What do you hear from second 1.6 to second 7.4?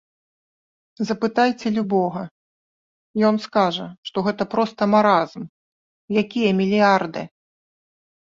любога, ён скажа, што гэта проста маразм, якія мільярды?